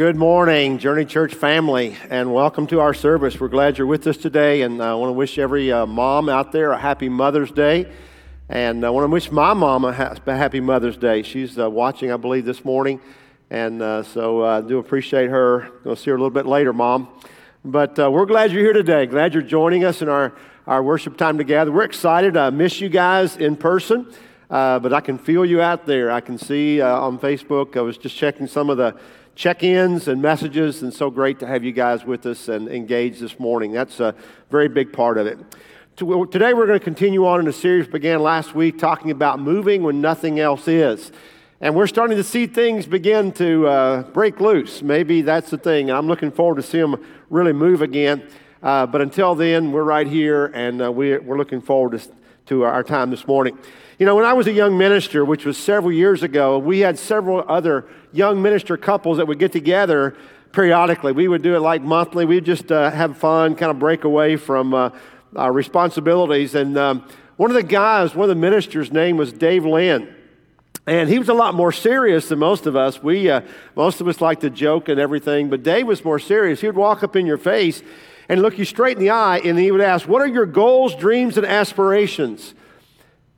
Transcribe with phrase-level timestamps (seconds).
[0.00, 3.38] Good morning, Journey Church family, and welcome to our service.
[3.38, 6.52] We're glad you're with us today, and I want to wish every uh, mom out
[6.52, 7.86] there a happy Mother's Day.
[8.48, 11.22] And I want to wish my mom a, ha- happy Mother's Day.
[11.22, 12.98] She's uh, watching, I believe, this morning,
[13.50, 15.70] and uh, so I do appreciate her.
[15.84, 17.08] We'll see her a little bit later, Mom.
[17.62, 19.04] But uh, we're glad you're here today.
[19.04, 20.34] Glad you're joining us in our,
[20.66, 21.70] our worship time together.
[21.70, 22.38] We're excited.
[22.38, 24.10] I miss you guys in person.
[24.48, 26.10] Uh, but I can feel you out there.
[26.10, 27.76] I can see uh, on Facebook.
[27.76, 28.98] I was just checking some of the
[29.40, 33.20] check ins and messages, and so great to have you guys with us and engaged
[33.20, 33.72] this morning.
[33.72, 34.14] That's a
[34.50, 35.38] very big part of it.
[35.96, 39.82] Today, we're going to continue on in a series began last week talking about moving
[39.82, 41.10] when nothing else is.
[41.62, 44.82] And we're starting to see things begin to uh, break loose.
[44.82, 45.90] Maybe that's the thing.
[45.90, 48.22] I'm looking forward to seeing them really move again.
[48.62, 52.10] Uh, but until then, we're right here, and uh, we, are looking forward to,
[52.50, 53.56] to our time this morning.
[53.96, 56.98] You know, when I was a young minister, which was several years ago, we had
[56.98, 60.16] several other young minister couples that would get together
[60.50, 61.12] periodically.
[61.12, 62.24] We would do it like monthly.
[62.24, 64.90] We'd just uh, have fun, kind of break away from uh,
[65.36, 66.56] our responsibilities.
[66.56, 70.12] And um, one of the guys, one of the ministers' name was Dave Lynn.
[70.88, 73.00] And he was a lot more serious than most of us.
[73.00, 73.42] We, uh,
[73.76, 76.62] most of us like to joke and everything, but Dave was more serious.
[76.62, 77.80] He would walk up in your face
[78.30, 80.94] and look you straight in the eye, and he would ask, What are your goals,
[80.94, 82.54] dreams, and aspirations?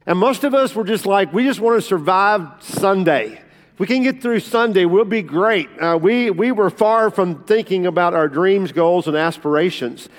[0.04, 3.40] And most of us were just like, we just want to survive Sunday.
[3.72, 5.70] If we can get through Sunday, we'll be great.
[5.80, 10.10] Uh, we, we were far from thinking about our dreams, goals, and aspirations.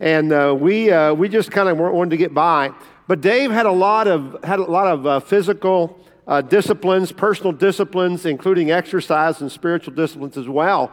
[0.00, 2.72] And uh, we, uh, we just kind of wanted to get by.
[3.06, 7.52] But Dave had a lot of, had a lot of uh, physical uh, disciplines, personal
[7.52, 10.92] disciplines, including exercise and spiritual disciplines as well.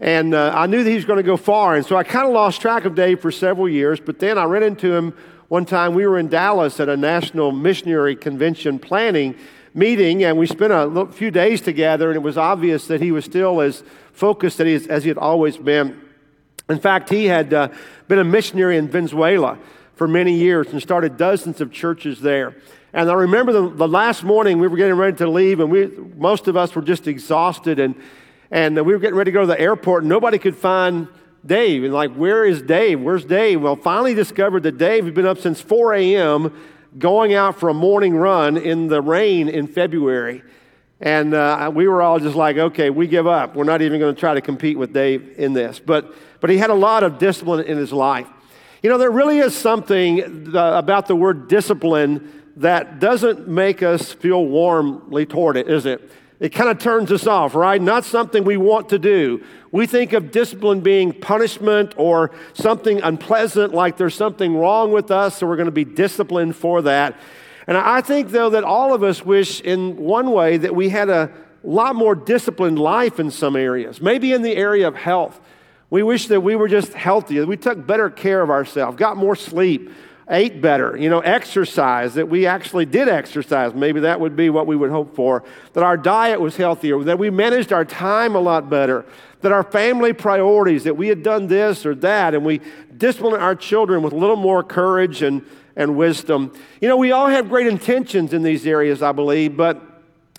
[0.00, 1.76] And uh, I knew that he was going to go far.
[1.76, 4.00] And so I kind of lost track of Dave for several years.
[4.00, 5.14] But then I ran into him
[5.48, 9.36] one time we were in Dallas at a national missionary convention planning
[9.74, 13.24] meeting, and we spent a few days together, and it was obvious that he was
[13.24, 16.00] still as focused as he had always been.
[16.68, 17.68] In fact, he had uh,
[18.08, 19.58] been a missionary in Venezuela
[19.94, 22.56] for many years and started dozens of churches there.
[22.92, 25.88] And I remember the, the last morning we were getting ready to leave, and we,
[26.16, 27.94] most of us were just exhausted, and,
[28.50, 31.08] and we were getting ready to go to the airport, and nobody could find
[31.44, 31.84] Dave.
[31.84, 33.00] And like, where is Dave?
[33.00, 33.60] Where's Dave?
[33.60, 36.58] Well, finally discovered that Dave had been up since 4 a.m.
[36.98, 40.42] going out for a morning run in the rain in February.
[41.00, 43.56] And uh, we were all just like, okay, we give up.
[43.56, 45.80] We're not even going to try to compete with Dave in this.
[45.80, 48.26] But, but he had a lot of discipline in his life.
[48.82, 54.12] You know, there really is something uh, about the word discipline that doesn't make us
[54.12, 56.10] feel warmly toward it, is it?
[56.40, 57.80] It kind of turns us off, right?
[57.80, 59.44] Not something we want to do.
[59.72, 65.36] We think of discipline being punishment or something unpleasant, like there's something wrong with us,
[65.36, 67.20] so we're going to be disciplined for that.
[67.66, 71.10] And I think, though, that all of us wish in one way that we had
[71.10, 71.30] a
[71.62, 75.38] lot more disciplined life in some areas, maybe in the area of health.
[75.90, 79.36] We wish that we were just healthier, we took better care of ourselves, got more
[79.36, 79.90] sleep,
[80.30, 83.74] ate better, you know, exercise, that we actually did exercise.
[83.74, 85.42] Maybe that would be what we would hope for.
[85.72, 89.04] That our diet was healthier, that we managed our time a lot better,
[89.40, 92.60] that our family priorities, that we had done this or that, and we
[92.96, 95.44] disciplined our children with a little more courage and,
[95.76, 96.52] and wisdom.
[96.80, 99.80] You know, we all have great intentions in these areas, I believe, but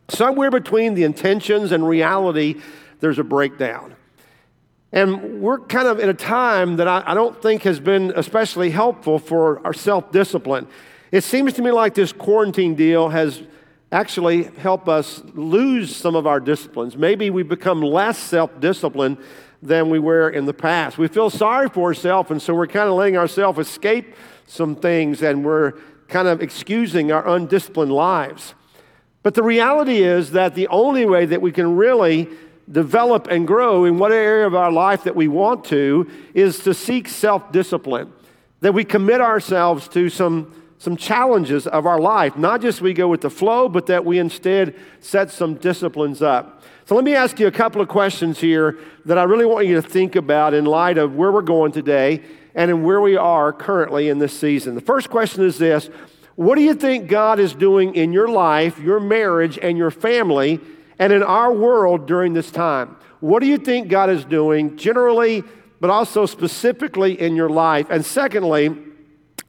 [0.08, 2.62] somewhere between the intentions and reality,
[3.00, 3.96] there's a breakdown.
[4.94, 8.72] And we're kind of in a time that I, I don't think has been especially
[8.72, 10.68] helpful for our self discipline.
[11.12, 13.41] It seems to me like this quarantine deal has
[13.91, 16.96] actually helped us lose some of our disciplines.
[16.96, 19.18] Maybe we become less self disciplined
[19.62, 20.97] than we were in the past.
[20.97, 24.16] We feel sorry for ourselves, and so we're kind of letting ourselves escape
[24.47, 25.73] some things and we're
[26.08, 28.53] kind of excusing our undisciplined lives.
[29.23, 32.28] But the reality is that the only way that we can really
[32.70, 36.74] develop and grow in what area of our life that we want to is to
[36.74, 38.12] seek self discipline,
[38.62, 42.38] that we commit ourselves to some, some challenges of our life.
[42.38, 46.62] Not just we go with the flow, but that we instead set some disciplines up.
[46.86, 49.76] So let me ask you a couple of questions here that I really want you
[49.76, 52.22] to think about in light of where we're going today
[52.56, 54.76] and in where we are currently in this season.
[54.76, 55.90] The first question is this
[56.35, 60.59] What do you think God is doing in your life, your marriage, and your family?
[61.02, 62.96] And in our world during this time.
[63.22, 65.44] What do you think God is doing generally,
[65.80, 67.88] but also specifically in your life?
[67.90, 68.78] And secondly,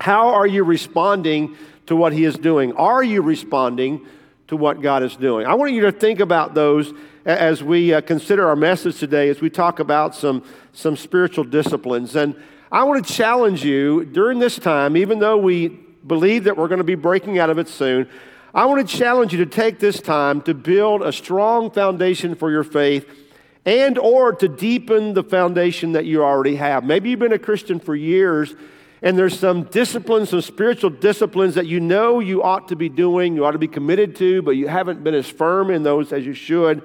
[0.00, 1.54] how are you responding
[1.86, 2.72] to what He is doing?
[2.72, 4.06] Are you responding
[4.48, 5.46] to what God is doing?
[5.46, 6.94] I want you to think about those
[7.26, 12.16] as we uh, consider our message today, as we talk about some, some spiritual disciplines.
[12.16, 12.34] And
[12.70, 16.78] I want to challenge you during this time, even though we believe that we're going
[16.78, 18.08] to be breaking out of it soon,
[18.54, 22.50] I want to challenge you to take this time to build a strong foundation for
[22.50, 23.08] your faith
[23.64, 26.84] and or to deepen the foundation that you already have.
[26.84, 28.54] Maybe you've been a Christian for years
[29.00, 33.34] and there's some disciplines, some spiritual disciplines that you know you ought to be doing,
[33.34, 36.26] you ought to be committed to, but you haven't been as firm in those as
[36.26, 36.82] you should.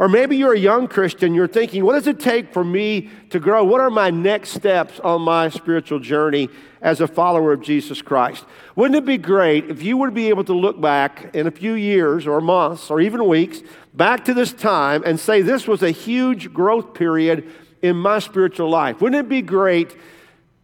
[0.00, 3.38] Or maybe you're a young Christian, you're thinking, what does it take for me to
[3.38, 3.62] grow?
[3.62, 6.48] What are my next steps on my spiritual journey
[6.80, 8.46] as a follower of Jesus Christ?
[8.74, 11.74] Wouldn't it be great if you would be able to look back in a few
[11.74, 13.60] years or months or even weeks
[13.92, 17.52] back to this time and say, this was a huge growth period
[17.82, 19.02] in my spiritual life?
[19.02, 19.94] Wouldn't it be great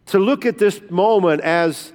[0.07, 1.93] to look at this moment as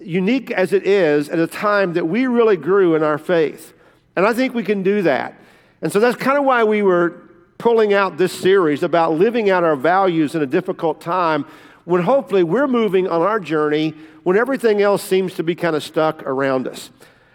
[0.00, 3.74] unique as it is at a time that we really grew in our faith?
[4.16, 5.39] And I think we can do that.
[5.82, 7.22] And so that's kind of why we were
[7.58, 11.44] pulling out this series about living out our values in a difficult time
[11.84, 15.82] when hopefully we're moving on our journey when everything else seems to be kind of
[15.82, 16.90] stuck around us.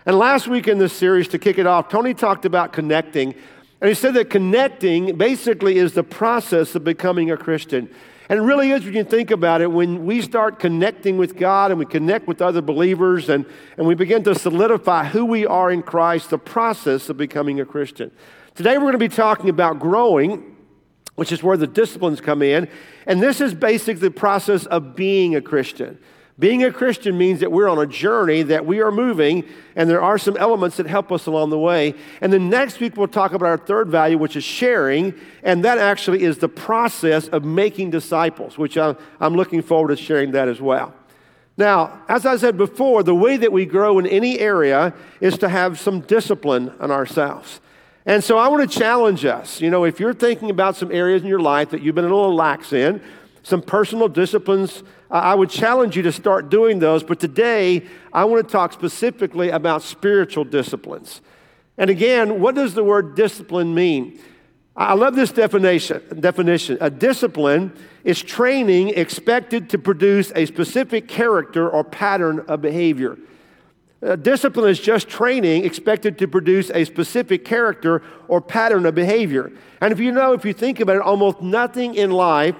[0.05, 3.33] And last week in this series, to kick it off, Tony talked about connecting.
[3.81, 7.89] And he said that connecting basically is the process of becoming a Christian.
[8.27, 11.69] And it really is when you think about it, when we start connecting with God
[11.69, 13.45] and we connect with other believers and,
[13.77, 17.65] and we begin to solidify who we are in Christ, the process of becoming a
[17.65, 18.11] Christian.
[18.55, 20.55] Today we're going to be talking about growing,
[21.15, 22.67] which is where the disciplines come in.
[23.05, 25.99] And this is basically the process of being a Christian.
[26.37, 30.01] Being a Christian means that we're on a journey, that we are moving, and there
[30.01, 31.95] are some elements that help us along the way.
[32.19, 35.77] And then next week, we'll talk about our third value, which is sharing, and that
[35.77, 40.49] actually is the process of making disciples, which I'm, I'm looking forward to sharing that
[40.49, 40.93] as well.
[41.55, 45.47] Now, as I said before, the way that we grow in any area is to
[45.47, 47.61] have some discipline on ourselves.
[48.05, 49.61] And so I want to challenge us.
[49.61, 52.09] You know, if you're thinking about some areas in your life that you've been a
[52.09, 53.01] little lax in,
[53.41, 57.03] some personal disciplines, I would challenge you to start doing those.
[57.03, 61.21] But today, I want to talk specifically about spiritual disciplines.
[61.77, 64.19] And again, what does the word discipline mean?
[64.75, 66.01] I love this definition.
[66.19, 66.77] definition.
[66.81, 67.73] A discipline
[68.03, 73.17] is training expected to produce a specific character or pattern of behavior.
[74.05, 79.51] Uh, discipline is just training expected to produce a specific character or pattern of behavior.
[79.81, 82.55] And if you know, if you think about it, almost nothing in life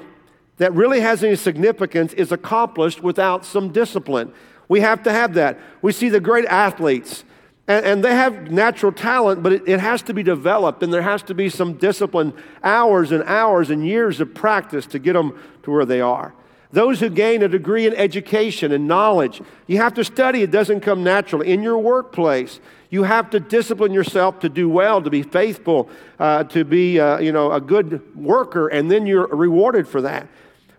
[0.58, 4.32] that really has any significance is accomplished without some discipline.
[4.68, 5.60] We have to have that.
[5.82, 7.24] We see the great athletes,
[7.68, 11.02] and, and they have natural talent, but it, it has to be developed, and there
[11.02, 15.38] has to be some discipline, hours and hours and years of practice to get them
[15.64, 16.34] to where they are.
[16.72, 20.42] Those who gain a degree in education and knowledge, you have to study.
[20.42, 21.54] It doesn't come naturally.
[21.54, 22.60] In your workplace,
[22.90, 27.20] you have to discipline yourself to do well, to be faithful, uh, to be uh,
[27.20, 30.28] you know, a good worker, and then you're rewarded for that.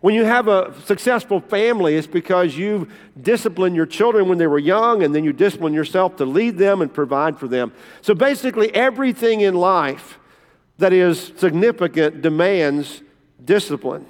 [0.00, 4.58] When you have a successful family, it's because you've disciplined your children when they were
[4.58, 7.72] young, and then you discipline yourself to lead them and provide for them.
[8.02, 10.18] So basically, everything in life
[10.78, 13.02] that is significant demands
[13.42, 14.06] discipline.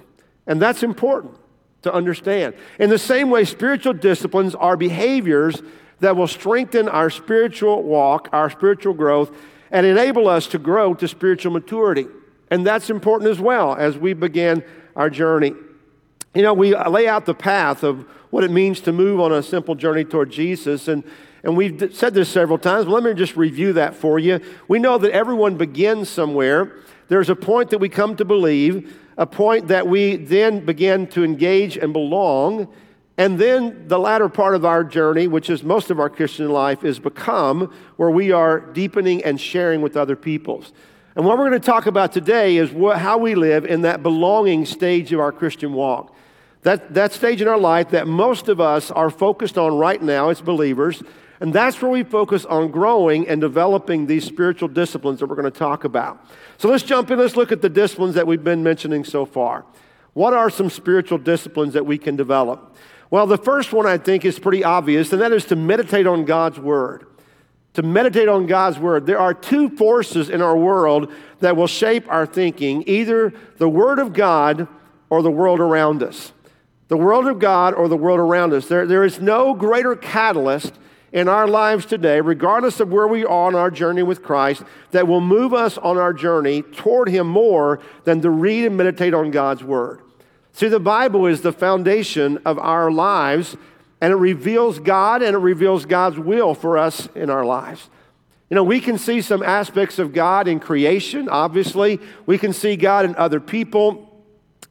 [0.46, 1.34] And that's important
[1.82, 2.54] to understand.
[2.80, 5.62] In the same way, spiritual disciplines are behaviors
[6.00, 9.34] that will strengthen our spiritual walk, our spiritual growth,
[9.70, 12.06] and enable us to grow to spiritual maturity.
[12.50, 15.54] And that's important as well as we begin our journey.
[16.36, 19.42] You know, we lay out the path of what it means to move on a
[19.42, 20.86] simple journey toward Jesus.
[20.86, 21.02] And,
[21.42, 24.40] and we've said this several times, but let me just review that for you.
[24.68, 26.76] We know that everyone begins somewhere.
[27.08, 31.24] There's a point that we come to believe a point that we then begin to
[31.24, 32.68] engage and belong.
[33.16, 36.84] And then the latter part of our journey, which is most of our Christian life,
[36.84, 40.74] is become where we are deepening and sharing with other peoples.
[41.14, 44.02] And what we're going to talk about today is what, how we live in that
[44.02, 46.12] belonging stage of our Christian walk.
[46.62, 50.30] That, that stage in our life that most of us are focused on right now
[50.30, 51.02] as believers.
[51.40, 55.50] And that's where we focus on growing and developing these spiritual disciplines that we're going
[55.50, 56.24] to talk about.
[56.58, 57.18] So let's jump in.
[57.18, 59.64] Let's look at the disciplines that we've been mentioning so far.
[60.14, 62.74] What are some spiritual disciplines that we can develop?
[63.10, 66.24] Well, the first one I think is pretty obvious, and that is to meditate on
[66.24, 67.06] God's Word.
[67.74, 69.04] To meditate on God's Word.
[69.04, 73.98] There are two forces in our world that will shape our thinking either the Word
[73.98, 74.66] of God
[75.10, 76.32] or the world around us.
[76.88, 78.68] The world of God or the world around us.
[78.68, 80.72] There, there is no greater catalyst
[81.12, 85.08] in our lives today, regardless of where we are on our journey with Christ, that
[85.08, 89.30] will move us on our journey toward Him more than to read and meditate on
[89.30, 90.00] God's Word.
[90.52, 93.56] See, the Bible is the foundation of our lives,
[94.00, 97.88] and it reveals God and it reveals God's will for us in our lives.
[98.50, 102.00] You know, we can see some aspects of God in creation, obviously.
[102.26, 104.05] We can see God in other people,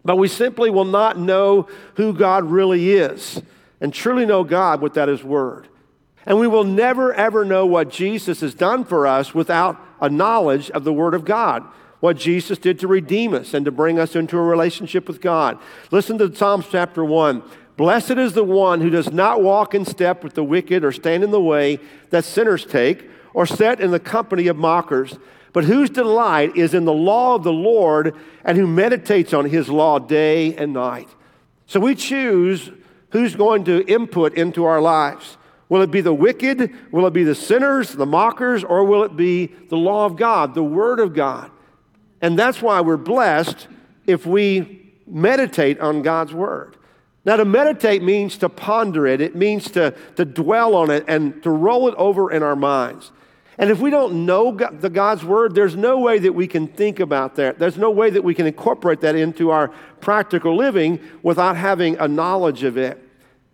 [0.06, 3.42] but we simply will not know who God really is
[3.82, 5.68] and truly know God without His Word.
[6.26, 10.72] And we will never, ever know what Jesus has done for us without a knowledge
[10.72, 11.64] of the Word of God.
[12.00, 15.58] what Jesus did to redeem us and to bring us into a relationship with God.
[15.90, 17.42] Listen to Psalms chapter 1.
[17.78, 21.24] Blessed is the one who does not walk in step with the wicked or stand
[21.24, 21.80] in the way
[22.12, 25.18] that sinners take or sit in the company of mockers,
[25.56, 29.70] but whose delight is in the law of the Lord and who meditates on his
[29.70, 31.08] law day and night.
[31.66, 32.70] So we choose
[33.12, 35.38] who's going to input into our lives.
[35.70, 36.76] Will it be the wicked?
[36.92, 40.56] Will it be the sinners, the mockers, or will it be the law of God,
[40.56, 41.50] the Word of God?
[42.20, 43.70] And that's why we're blessed
[44.06, 46.76] if we meditate on God's Word.
[47.24, 51.42] Now, to meditate means to ponder it, it means to, to dwell on it and
[51.44, 53.14] to roll it over in our minds.
[53.58, 56.68] And if we don't know God, the God's Word, there's no way that we can
[56.68, 57.58] think about that.
[57.58, 59.70] There's no way that we can incorporate that into our
[60.02, 63.02] practical living without having a knowledge of it.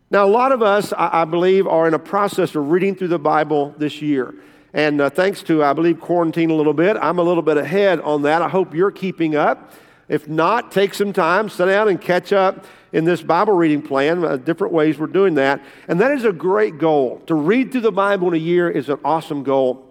[0.09, 3.09] Now, a lot of us, I, I believe, are in a process of reading through
[3.09, 4.33] the Bible this year.
[4.73, 7.99] And uh, thanks to, I believe, quarantine a little bit, I'm a little bit ahead
[7.99, 8.41] on that.
[8.41, 9.73] I hope you're keeping up.
[10.07, 14.23] If not, take some time, sit down and catch up in this Bible reading plan,
[14.25, 15.61] uh, different ways we're doing that.
[15.87, 17.21] And that is a great goal.
[17.27, 19.87] To read through the Bible in a year is an awesome goal.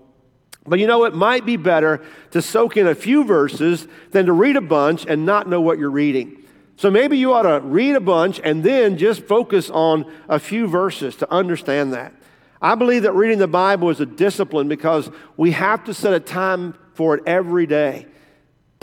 [0.66, 4.32] But you know, it might be better to soak in a few verses than to
[4.32, 6.36] read a bunch and not know what you're reading.
[6.76, 10.66] So maybe you ought to read a bunch and then just focus on a few
[10.66, 12.14] verses to understand that.
[12.62, 16.20] I believe that reading the Bible is a discipline because we have to set a
[16.20, 18.06] time for it every day.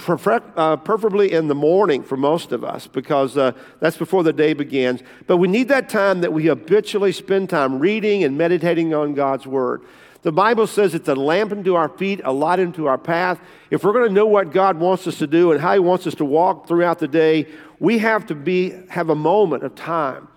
[0.07, 4.53] Uh, preferably in the morning for most of us because uh, that's before the day
[4.53, 5.01] begins.
[5.25, 9.47] But we need that time that we habitually spend time reading and meditating on God's
[9.47, 9.81] Word.
[10.23, 13.39] The Bible says it's a lamp unto our feet, a light unto our path.
[13.69, 16.07] If we're going to know what God wants us to do and how He wants
[16.07, 17.47] us to walk throughout the day,
[17.79, 20.27] we have to be, have a moment of time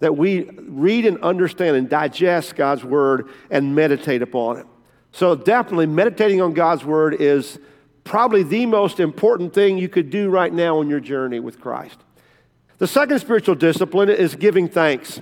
[0.00, 4.66] that we read and understand and digest God's Word and meditate upon it.
[5.12, 7.58] So, definitely, meditating on God's Word is
[8.04, 11.98] probably the most important thing you could do right now on your journey with Christ.
[12.78, 15.20] The second spiritual discipline is giving thanks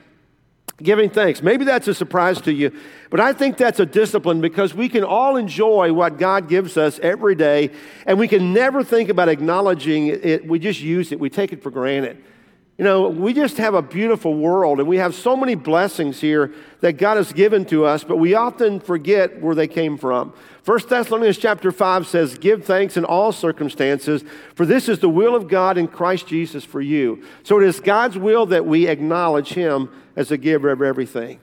[0.82, 1.42] giving thanks.
[1.42, 2.72] Maybe that's a surprise to you,
[3.10, 6.98] but I think that's a discipline because we can all enjoy what God gives us
[7.00, 7.70] every day,
[8.06, 10.46] and we can never think about acknowledging it.
[10.46, 12.22] We just use it, we take it for granted.
[12.80, 16.54] You know, we just have a beautiful world, and we have so many blessings here
[16.80, 20.32] that God has given to us, but we often forget where they came from.
[20.64, 25.36] 1 Thessalonians chapter 5 says, Give thanks in all circumstances, for this is the will
[25.36, 27.22] of God in Christ Jesus for you.
[27.42, 31.38] So it is God's will that we acknowledge Him as the giver of everything.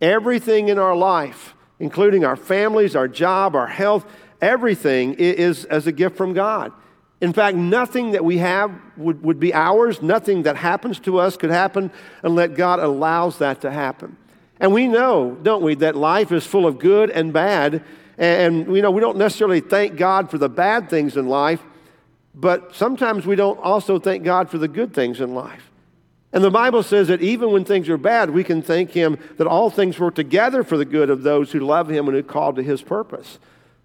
[0.00, 5.92] Everything in our life, including our families, our job, our health, everything is as a
[5.92, 6.72] gift from God.
[7.20, 10.00] In fact, nothing that we have would, would be ours.
[10.00, 11.90] Nothing that happens to us could happen
[12.22, 14.16] unless God allows that to happen.
[14.60, 17.82] And we know, don't we, that life is full of good and bad.
[18.16, 21.60] And you know, we don't necessarily thank God for the bad things in life,
[22.34, 25.70] but sometimes we don't also thank God for the good things in life.
[26.32, 29.46] And the Bible says that even when things are bad, we can thank Him that
[29.46, 32.56] all things work together for the good of those who love Him and who called
[32.56, 33.38] to His purpose.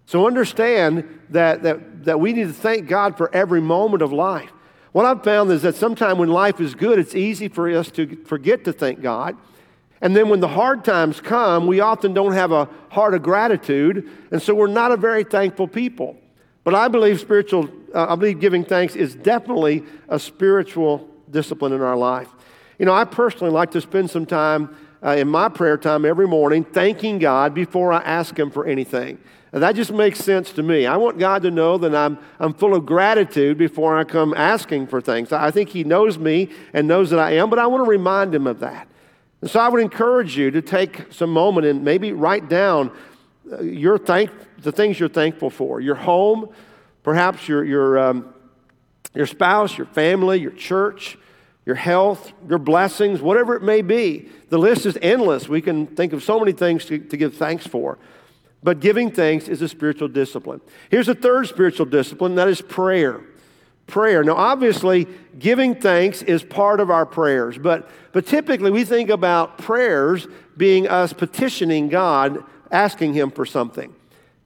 [0.06, 4.50] So understand that, that, that we need to thank God for every moment of life.
[4.92, 8.22] What I've found is that sometimes when life is good, it's easy for us to
[8.24, 9.36] forget to thank God.
[10.00, 14.08] And then when the hard times come, we often don't have a heart of gratitude,
[14.30, 16.16] and so we're not a very thankful people.
[16.62, 21.80] But I believe spiritual, uh, I believe giving thanks is definitely a spiritual discipline in
[21.80, 22.28] our life.
[22.78, 26.26] You know, I personally like to spend some time uh, in my prayer time every
[26.26, 29.18] morning thanking God before I ask Him for anything.
[29.54, 30.84] And that just makes sense to me.
[30.84, 34.88] I want God to know that I'm, I'm full of gratitude before I come asking
[34.88, 35.30] for things.
[35.30, 38.34] I think He knows me and knows that I am, but I want to remind
[38.34, 38.88] Him of that.
[39.40, 42.90] And so I would encourage you to take some moment and maybe write down
[43.52, 46.48] uh, your thank, the things you're thankful for your home,
[47.04, 48.34] perhaps your, your, um,
[49.14, 51.16] your spouse, your family, your church,
[51.64, 54.28] your health, your blessings, whatever it may be.
[54.48, 55.48] The list is endless.
[55.48, 57.98] We can think of so many things to, to give thanks for.
[58.64, 60.62] But giving thanks is a spiritual discipline.
[60.90, 63.20] Here's a third spiritual discipline that is prayer.
[63.86, 64.24] Prayer.
[64.24, 65.06] Now, obviously,
[65.38, 70.88] giving thanks is part of our prayers, but, but typically we think about prayers being
[70.88, 73.94] us petitioning God, asking Him for something.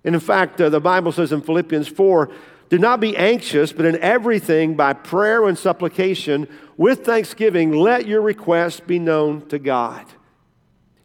[0.03, 2.29] And in fact, uh, the Bible says in Philippians 4
[2.69, 8.21] do not be anxious, but in everything, by prayer and supplication, with thanksgiving, let your
[8.21, 10.05] requests be known to God.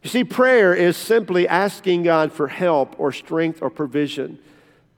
[0.04, 4.38] You see, prayer is simply asking God for help or strength or provision.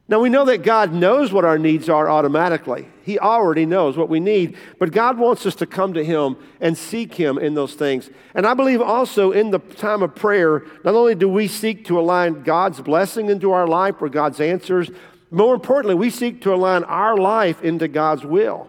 [0.09, 2.89] Now, we know that God knows what our needs are automatically.
[3.05, 6.77] He already knows what we need, but God wants us to come to Him and
[6.77, 8.11] seek Him in those things.
[8.35, 12.01] And I believe also in the time of prayer, not only do we seek to
[12.01, 14.91] align God's blessing into our life or God's answers,
[15.31, 18.69] More importantly, we seek to align our life into God's will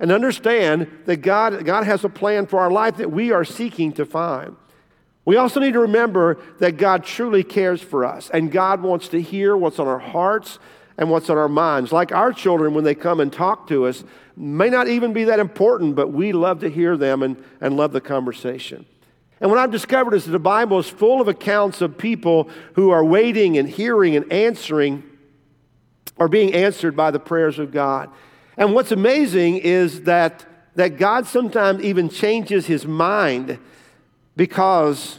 [0.00, 3.92] and understand that God, God has a plan for our life that we are seeking
[3.92, 4.56] to find.
[5.26, 9.20] We also need to remember that God truly cares for us and God wants to
[9.20, 10.58] hear what's on our hearts
[10.96, 11.92] and what's on our minds.
[11.92, 14.04] Like our children, when they come and talk to us,
[14.36, 17.92] may not even be that important, but we love to hear them and, and love
[17.92, 18.86] the conversation.
[19.40, 22.90] And what I've discovered is that the Bible is full of accounts of people who
[22.90, 25.02] are waiting and hearing and answering
[26.16, 28.10] or being answered by the prayers of God.
[28.56, 33.58] And what's amazing is that, that God sometimes even changes his mind
[34.36, 35.18] because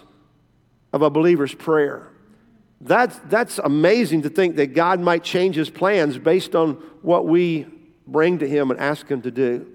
[0.93, 2.07] of a believer's prayer.
[2.79, 7.65] That's, that's amazing to think that God might change his plans based on what we
[8.05, 9.67] bring to him and ask him to do.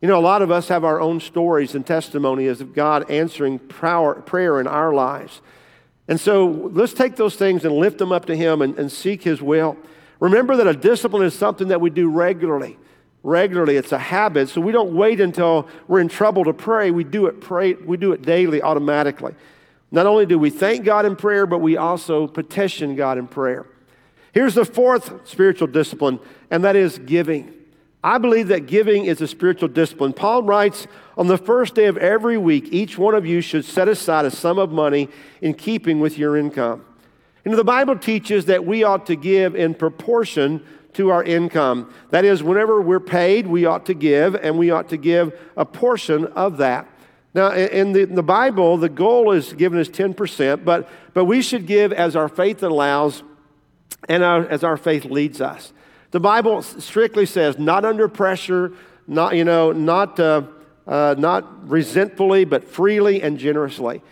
[0.00, 3.58] You know, a lot of us have our own stories and testimonies of God answering
[3.58, 5.42] prayer in our lives.
[6.08, 9.22] And so let's take those things and lift them up to him and, and seek
[9.22, 9.76] his will.
[10.18, 12.78] Remember that a discipline is something that we do regularly.
[13.22, 14.48] Regularly, it's a habit.
[14.48, 16.90] So we don't wait until we're in trouble to pray.
[16.90, 19.34] We do it pray, we do it daily automatically.
[19.92, 23.66] Not only do we thank God in prayer, but we also petition God in prayer.
[24.32, 27.52] Here's the fourth spiritual discipline, and that is giving.
[28.02, 30.12] I believe that giving is a spiritual discipline.
[30.12, 30.86] Paul writes,
[31.18, 34.30] On the first day of every week, each one of you should set aside a
[34.30, 35.08] sum of money
[35.42, 36.84] in keeping with your income.
[37.44, 41.92] You know, the Bible teaches that we ought to give in proportion to our income.
[42.10, 45.64] That is, whenever we're paid, we ought to give, and we ought to give a
[45.64, 46.88] portion of that.
[47.32, 51.42] Now, in the, in the Bible, the goal is given as 10%, but, but we
[51.42, 53.22] should give as our faith allows
[54.08, 55.72] and our, as our faith leads us.
[56.10, 58.72] The Bible strictly says, not under pressure,
[59.06, 60.42] not, you know, not, uh,
[60.88, 64.02] uh, not resentfully, but freely and generously.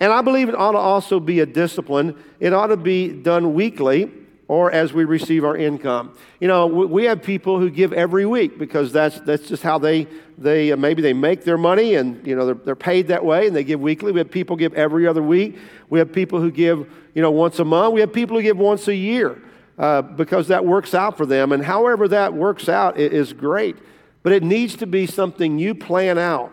[0.00, 2.16] And I believe it ought to also be a discipline.
[2.40, 4.10] It ought to be done weekly
[4.48, 6.16] or as we receive our income.
[6.40, 10.06] You know, we have people who give every week because that's, that's just how they,
[10.38, 13.48] they uh, maybe they make their money and, you know, they're, they're paid that way
[13.48, 14.12] and they give weekly.
[14.12, 15.58] We have people give every other week.
[15.90, 17.94] We have people who give, you know, once a month.
[17.94, 19.42] We have people who give once a year
[19.78, 21.50] uh, because that works out for them.
[21.50, 23.76] And however that works out is great.
[24.22, 26.52] But it needs to be something you plan out.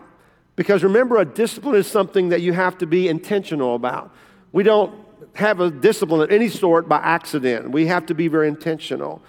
[0.56, 4.12] Because remember, a discipline is something that you have to be intentional about.
[4.52, 5.03] We don't
[5.34, 7.70] have a discipline of any sort by accident.
[7.70, 9.22] We have to be very intentional.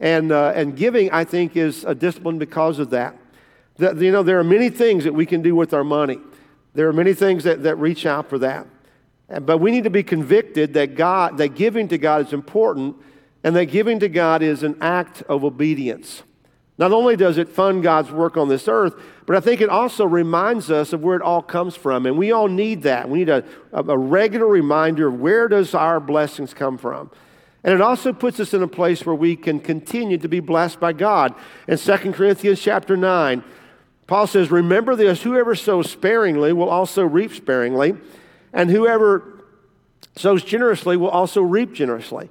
[0.00, 3.16] And, uh, and giving, I think, is a discipline because of that.
[3.76, 3.98] that.
[3.98, 6.18] You know, there are many things that we can do with our money.
[6.74, 8.66] There are many things that, that reach out for that.
[9.42, 12.96] But we need to be convicted that God, that giving to God is important,
[13.44, 16.22] and that giving to God is an act of obedience.
[16.80, 18.94] Not only does it fund God's work on this earth,
[19.26, 22.06] but I think it also reminds us of where it all comes from.
[22.06, 23.10] And we all need that.
[23.10, 27.10] We need a, a regular reminder of where does our blessings come from.
[27.62, 30.80] And it also puts us in a place where we can continue to be blessed
[30.80, 31.34] by God.
[31.68, 33.44] In 2 Corinthians chapter 9,
[34.06, 37.94] Paul says, Remember this whoever sows sparingly will also reap sparingly,
[38.54, 39.44] and whoever
[40.16, 42.30] sows generously will also reap generously.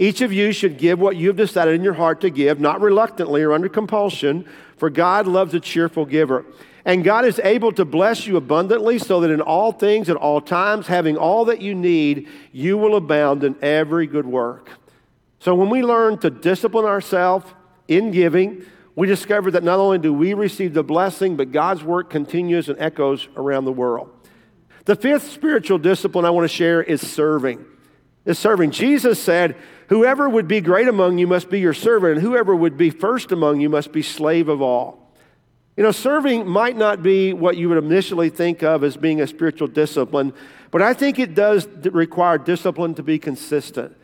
[0.00, 2.80] Each of you should give what you have decided in your heart to give, not
[2.80, 6.46] reluctantly or under compulsion, for God loves a cheerful giver.
[6.86, 10.40] And God is able to bless you abundantly so that in all things, at all
[10.40, 14.70] times, having all that you need, you will abound in every good work.
[15.38, 17.52] So when we learn to discipline ourselves
[17.86, 18.64] in giving,
[18.96, 22.80] we discover that not only do we receive the blessing, but God's work continues and
[22.80, 24.08] echoes around the world.
[24.86, 27.66] The fifth spiritual discipline I want to share is serving.
[28.24, 28.70] Is serving.
[28.70, 29.56] Jesus said,
[29.90, 33.32] Whoever would be great among you must be your servant, and whoever would be first
[33.32, 35.12] among you must be slave of all.
[35.76, 39.26] You know, serving might not be what you would initially think of as being a
[39.26, 40.32] spiritual discipline,
[40.70, 43.96] but I think it does require discipline to be consistent.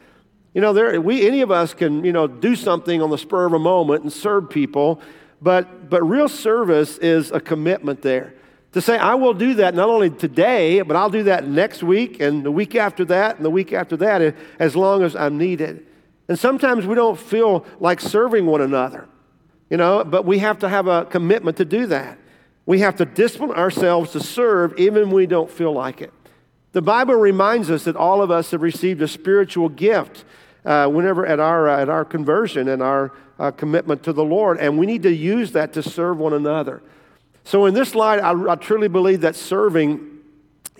[0.54, 3.46] You know, there, we, any of us can, you know, do something on the spur
[3.46, 5.00] of a moment and serve people,
[5.40, 8.34] but, but real service is a commitment there
[8.76, 12.20] to say, I will do that not only today, but I'll do that next week
[12.20, 15.86] and the week after that and the week after that as long as I'm needed.
[16.28, 19.08] And sometimes we don't feel like serving one another,
[19.70, 22.18] you know, but we have to have a commitment to do that.
[22.66, 26.12] We have to discipline ourselves to serve even when we don't feel like it.
[26.72, 30.26] The Bible reminds us that all of us have received a spiritual gift
[30.66, 34.58] uh, whenever at our, uh, at our conversion and our uh, commitment to the Lord,
[34.58, 36.82] and we need to use that to serve one another.
[37.46, 40.18] So, in this light, I, I truly believe that serving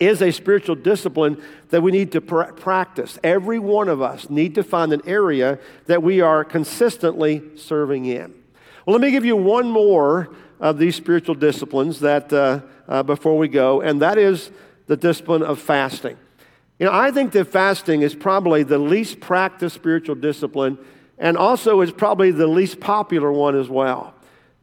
[0.01, 3.21] is a spiritual discipline that we need to pr- practice.
[3.23, 8.35] Every one of us need to find an area that we are consistently serving in.
[8.85, 13.39] Well, let me give you one more of these spiritual disciplines that uh, uh, before
[13.39, 14.51] we go, and that is
[14.89, 16.17] the discipline of fasting.
[16.81, 20.79] You know, I think that fasting is probably the least practiced spiritual discipline
[21.17, 24.16] and also is probably the least popular one as well.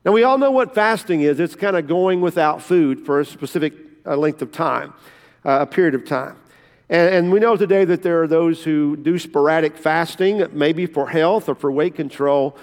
[0.06, 3.26] Now, we all know what fasting is it's kind of going without food for a
[3.26, 3.74] specific
[4.06, 4.94] uh, length of time,
[5.46, 6.36] uh, a period of time.
[6.90, 11.08] And, and we know today that there are those who do sporadic fasting, maybe for
[11.08, 12.58] health or for weight control.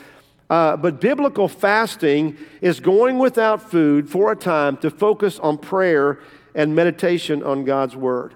[0.50, 6.18] Uh, but biblical fasting is going without food for a time to focus on prayer
[6.54, 8.34] and meditation on God's Word.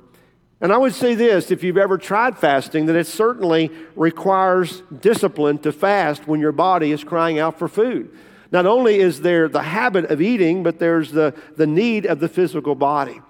[0.63, 5.59] And I would say this if you've ever tried fasting, that it certainly requires discipline
[5.59, 8.17] to fast when your body is crying out for food.
[8.55, 12.29] Not only is there the habit of eating, but there's the, the need of the
[12.29, 13.21] physical body.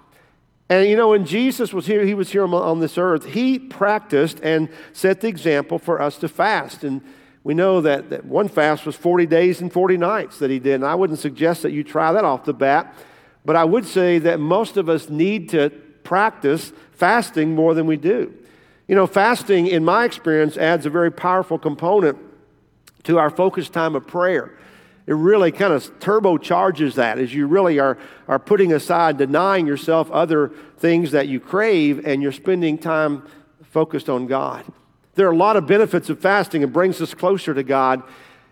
[0.68, 4.38] And you know, when Jesus was here, he was here on this earth, he practiced
[4.42, 6.84] and set the example for us to fast.
[6.84, 7.00] And
[7.42, 10.74] we know that, that one fast was 40 days and 40 nights that he did.
[10.74, 12.94] And I wouldn't suggest that you try that off the bat,
[13.46, 15.70] but I would say that most of us need to
[16.02, 18.34] practice fasting more than we do.
[18.88, 22.18] You know, fasting, in my experience, adds a very powerful component
[23.04, 24.58] to our focused time of prayer.
[25.06, 30.10] It really kind of turbocharges that as you really are, are putting aside, denying yourself
[30.10, 33.26] other things that you crave, and you're spending time
[33.70, 34.64] focused on God.
[35.14, 36.62] There are a lot of benefits of fasting.
[36.62, 38.02] It brings us closer to God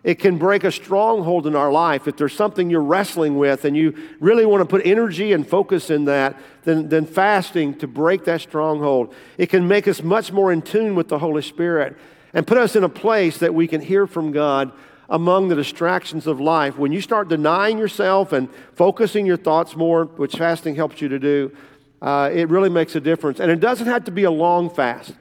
[0.05, 2.09] it can break a stronghold in our life.
[2.09, 5.91] If there's something you're wrestling with and you really want to put energy and focus
[5.91, 9.15] in that, then, then fasting to break that stronghold.
[9.39, 11.97] It can make us much more in tune with the Holy Spirit
[12.35, 14.73] and put us in a place that we can hear from God
[15.13, 16.79] among the distractions of life.
[16.79, 21.19] When you start denying yourself and focusing your thoughts more, which fasting helps you to
[21.19, 21.55] do,
[22.01, 23.39] uh, it really makes a difference.
[23.39, 25.13] And it doesn't have to be a long fast.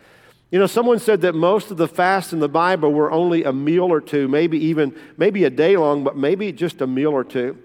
[0.49, 3.51] You know, someone said that most of the fasts in the Bible were only a
[3.51, 7.25] meal or two, maybe even maybe a day long, but maybe just a meal or
[7.25, 7.58] two.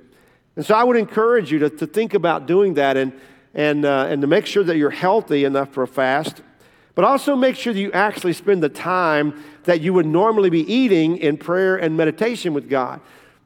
[0.57, 3.13] And so I would encourage you to, to think about doing that and,
[3.55, 6.43] and, uh, and to make sure that you're healthy enough for a fast,
[6.97, 10.73] but also make sure that you actually spend the time that you would normally be
[10.73, 13.01] eating in prayer and meditation with God.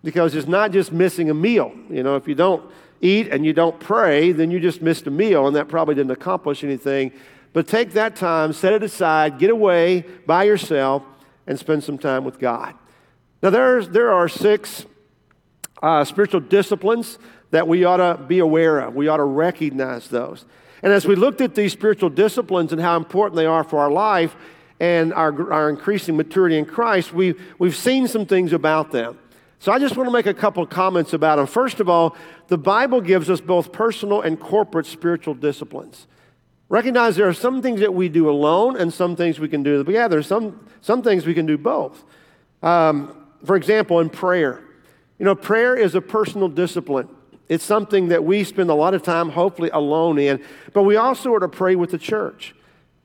[0.04, 1.74] Because it's not just missing a meal.
[1.90, 2.70] You know, if you don't
[3.02, 6.12] eat and you don't pray, then you just missed a meal, and that probably didn't
[6.12, 7.12] accomplish anything.
[7.52, 11.02] But take that time, set it aside, get away by yourself,
[11.46, 12.74] and spend some time with God.
[13.42, 14.86] Now, there's, there are six
[15.82, 17.18] uh, spiritual disciplines
[17.50, 18.94] that we ought to be aware of.
[18.94, 20.44] We ought to recognize those.
[20.82, 23.90] And as we looked at these spiritual disciplines and how important they are for our
[23.90, 24.34] life
[24.78, 29.18] and our, our increasing maturity in Christ, we, we've seen some things about them.
[29.58, 31.46] So I just want to make a couple of comments about them.
[31.46, 32.16] First of all,
[32.48, 36.06] the Bible gives us both personal and corporate spiritual disciplines.
[36.70, 39.84] Recognize there are some things that we do alone and some things we can do
[39.84, 40.22] together.
[40.22, 42.04] Some, some things we can do both.
[42.62, 44.62] Um, for example, in prayer.
[45.18, 47.08] You know, prayer is a personal discipline.
[47.50, 50.40] It's something that we spend a lot of time, hopefully, alone in,
[50.72, 52.54] but we also are to pray with the church.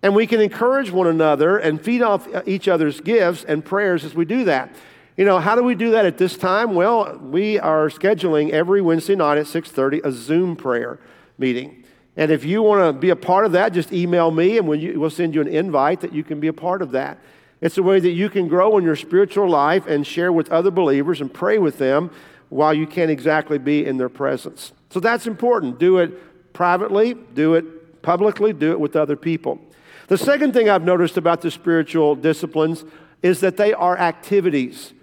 [0.03, 4.13] And we can encourage one another and feed off each other's gifts and prayers as
[4.13, 4.69] we do that.
[5.17, 6.75] You know, how do we do that at this time?
[6.75, 10.99] Well, we are scheduling every Wednesday night at 6:30 a Zoom prayer
[11.39, 11.84] meeting.
[12.15, 15.10] And if you want to be a part of that, just email me and we'll
[15.10, 17.17] send you an invite that you can be a part of that.
[17.62, 20.69] It's a way that you can grow in your spiritual life and share with other
[20.69, 22.12] believers and pray with them
[22.55, 24.71] while you can't exactly be in their presence.
[24.89, 25.77] So that's important.
[25.77, 29.59] Do it privately, do it publicly, do it with other people.
[30.07, 32.85] The second thing I've noticed about the spiritual disciplines
[33.21, 34.93] is that they are activities.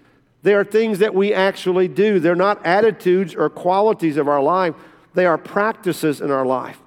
[0.41, 2.19] They are things that we actually do.
[2.19, 4.73] They're not attitudes or qualities of our life,
[5.13, 6.79] they are practices in our life.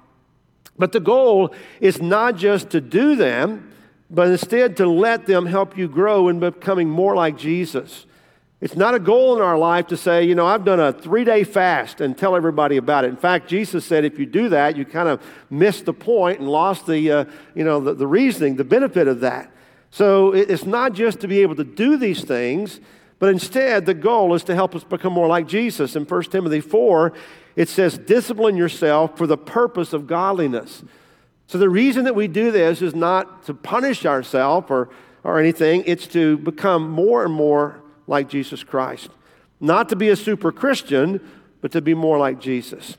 [0.77, 3.71] But the goal is not just to do them,
[4.09, 8.05] but instead to let them help you grow in becoming more like Jesus.
[8.59, 11.23] It's not a goal in our life to say, you know, I've done a three
[11.23, 13.09] day fast and tell everybody about it.
[13.09, 16.49] In fact, Jesus said if you do that, you kind of miss the point and
[16.49, 19.51] lost the, uh, you know, the, the reasoning, the benefit of that.
[19.91, 22.79] So it's not just to be able to do these things,
[23.19, 25.95] but instead the goal is to help us become more like Jesus.
[25.95, 27.13] In 1 Timothy 4,
[27.55, 30.83] it says, discipline yourself for the purpose of godliness.
[31.45, 34.89] So the reason that we do this is not to punish ourselves or,
[35.23, 39.09] or anything, it's to become more and more like Jesus Christ.
[39.59, 41.19] Not to be a super Christian,
[41.61, 42.97] but to be more like Jesus.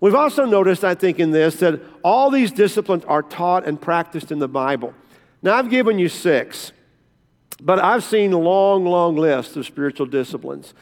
[0.00, 4.32] We've also noticed, I think, in this that all these disciplines are taught and practiced
[4.32, 4.94] in the Bible.
[5.42, 6.72] Now, I've given you six,
[7.62, 10.74] but I've seen long, long list of spiritual disciplines.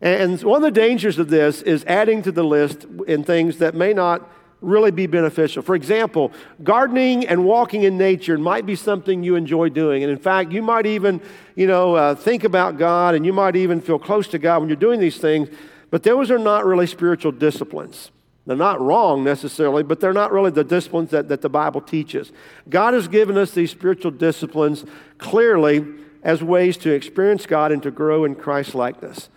[0.00, 3.74] And one of the dangers of this is adding to the list in things that
[3.74, 5.62] may not really be beneficial.
[5.62, 10.02] For example, gardening and walking in nature might be something you enjoy doing.
[10.02, 11.20] And in fact, you might even,
[11.54, 14.68] you know, uh, think about God and you might even feel close to God when
[14.68, 15.48] you're doing these things.
[15.90, 18.10] But those are not really spiritual disciplines.
[18.46, 22.32] They're not wrong necessarily, but they're not really the disciplines that, that the Bible teaches.
[22.68, 24.84] God has given us these spiritual disciplines
[25.18, 25.84] clearly
[26.22, 29.28] as ways to experience God and to grow in Christ likeness.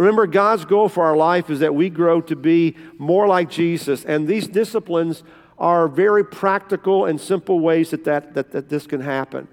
[0.00, 4.02] Remember, God's goal for our life is that we grow to be more like Jesus,
[4.06, 5.22] and these disciplines
[5.58, 9.46] are very practical and simple ways that, that, that, that this can happen.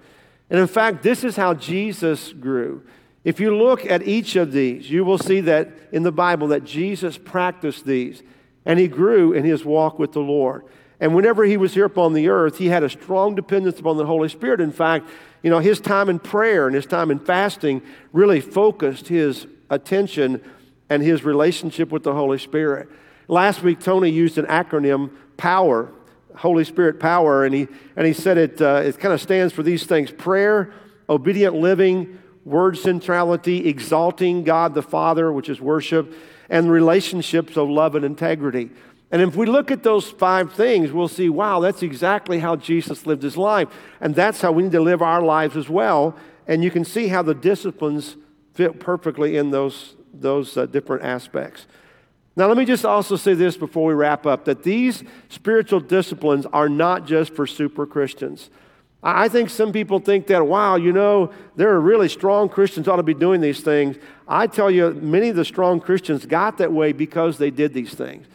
[0.49, 2.81] And in fact, this is how Jesus grew.
[3.25, 6.63] If you look at each of these, you will see that in the Bible that
[6.63, 8.23] Jesus practiced these
[8.65, 10.63] and he grew in his walk with the Lord.
[11.01, 14.05] And whenever he was here upon the earth, he had a strong dependence upon the
[14.05, 14.62] Holy Spirit.
[14.62, 15.10] In fact,
[15.43, 17.81] you know, his time in prayer and his time in fasting
[18.13, 20.41] really focused his attention
[20.89, 22.89] and his relationship with the Holy Spirit.
[23.27, 25.91] Last week, Tony used an acronym, POWER,
[26.36, 29.63] Holy Spirit power, and he, and he said it, uh, it kind of stands for
[29.63, 30.71] these things prayer,
[31.10, 36.13] obedient living, word centrality, exalting God the Father, which is worship,
[36.49, 38.69] and relationships of love and integrity.
[39.12, 43.06] And if we look at those five things, we'll see, wow, that's exactly how Jesus
[43.06, 43.69] lived his life.
[44.01, 46.15] And that's how we need to live our lives as well.
[46.45, 48.17] And you can see how the disciplines
[48.57, 51.67] fit perfectly in those, those uh, different aspects.
[52.35, 56.47] Now, let me just also say this before we wrap up that these spiritual disciplines
[56.47, 58.49] are not just for super Christians.
[59.03, 62.95] I think some people think that, wow, you know, there are really strong Christians ought
[62.95, 63.95] to be doing these things.
[64.27, 67.93] I tell you, many of the strong Christians got that way because they did these
[67.93, 68.25] things.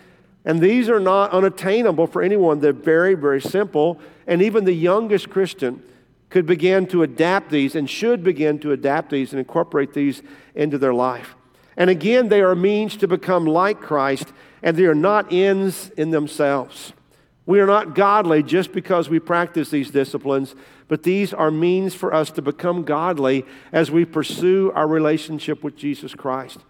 [0.44, 2.60] And these are not unattainable for anyone.
[2.60, 4.00] They're very, very simple.
[4.26, 5.82] And even the youngest Christian
[6.32, 10.22] could begin to adapt these and should begin to adapt these and incorporate these
[10.54, 11.34] into their life.
[11.76, 16.10] And again, they are means to become like Christ, and they are not ends in
[16.10, 16.94] themselves.
[17.44, 20.54] We are not godly just because we practice these disciplines,
[20.88, 25.76] but these are means for us to become godly as we pursue our relationship with
[25.76, 26.60] Jesus Christ.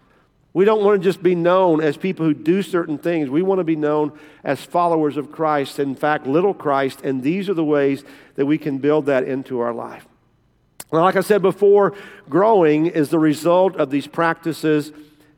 [0.53, 3.29] We don't want to just be known as people who do certain things.
[3.29, 7.49] We want to be known as followers of Christ, in fact, little Christ, and these
[7.49, 8.03] are the ways
[8.35, 10.05] that we can build that into our life.
[10.91, 11.95] Well, like I said before,
[12.29, 14.91] growing is the result of these practices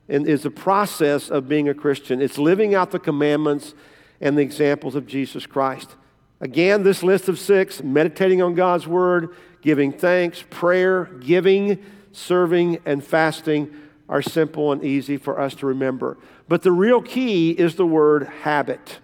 [0.10, 2.21] and is the process of being a Christian.
[2.21, 3.73] It's living out the commandments
[4.19, 5.95] and the examples of Jesus Christ.
[6.41, 13.01] Again, this list of six meditating on God's word, giving thanks, prayer, giving, serving, and
[13.01, 13.73] fasting
[14.08, 16.18] are simple and easy for us to remember.
[16.48, 19.00] But the real key is the word habit.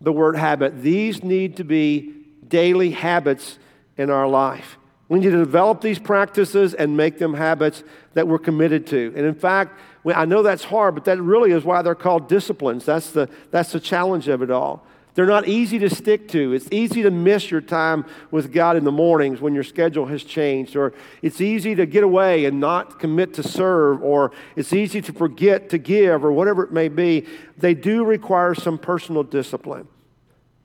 [0.00, 0.82] The word habit.
[0.82, 2.12] These need to be
[2.46, 3.58] daily habits
[3.96, 4.78] in our life.
[5.08, 7.84] We need to develop these practices and make them habits
[8.14, 9.12] that we're committed to.
[9.16, 12.84] And in fact, I know that's hard, but that really is why they're called disciplines.
[12.84, 14.84] That's the, that's the challenge of it all.
[15.16, 16.52] They're not easy to stick to.
[16.52, 20.22] It's easy to miss your time with God in the mornings when your schedule has
[20.22, 25.00] changed, or it's easy to get away and not commit to serve, or it's easy
[25.00, 27.26] to forget to give, or whatever it may be.
[27.56, 29.88] They do require some personal discipline.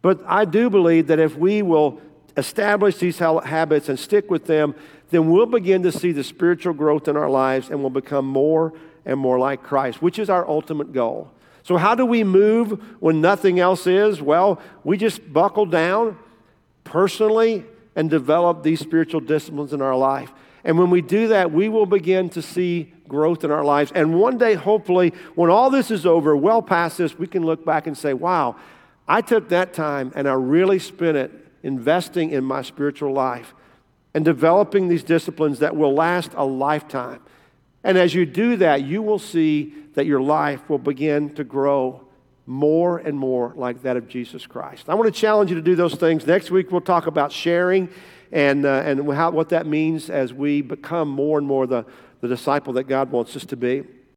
[0.01, 2.01] But I do believe that if we will
[2.35, 4.75] establish these habits and stick with them,
[5.11, 8.73] then we'll begin to see the spiritual growth in our lives and we'll become more
[9.05, 11.31] and more like Christ, which is our ultimate goal.
[11.63, 14.21] So, how do we move when nothing else is?
[14.21, 16.17] Well, we just buckle down
[16.83, 20.31] personally and develop these spiritual disciplines in our life.
[20.63, 23.91] And when we do that, we will begin to see growth in our lives.
[23.93, 27.65] And one day, hopefully, when all this is over, well past this, we can look
[27.65, 28.55] back and say, wow,
[29.07, 31.31] I took that time and I really spent it
[31.63, 33.53] investing in my spiritual life
[34.13, 37.21] and developing these disciplines that will last a lifetime.
[37.83, 42.01] And as you do that, you will see that your life will begin to grow
[42.45, 44.89] more and more like that of Jesus Christ.
[44.89, 46.25] I want to challenge you to do those things.
[46.25, 47.89] Next week, we'll talk about sharing
[48.31, 51.85] and, uh, and how, what that means as we become more and more the,
[52.21, 53.83] the disciple that God wants us to be.